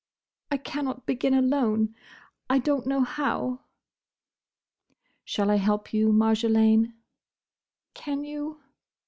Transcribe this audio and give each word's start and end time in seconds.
"I 0.49 0.57
cannot 0.57 1.05
begin 1.05 1.35
alone: 1.35 1.93
I 2.49 2.57
don't 2.57 2.87
know 2.87 3.01
how." 3.01 3.59
"Shall 5.23 5.51
I 5.51 5.57
help 5.57 5.93
you, 5.93 6.11
Marjolaine?" 6.11 6.93
"Can 7.93 8.23
you?" 8.23 8.59